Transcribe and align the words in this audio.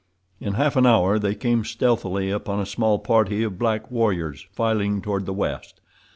In 0.39 0.53
half 0.55 0.75
an 0.77 0.87
hour 0.87 1.19
they 1.19 1.35
came 1.35 1.63
stealthily 1.63 2.31
upon 2.31 2.59
a 2.59 2.65
small 2.65 2.97
party 2.97 3.43
of 3.43 3.59
black 3.59 3.91
warriors 3.91 4.47
filing 4.51 4.99
toward 4.99 5.27
the 5.27 5.31
west. 5.33 5.79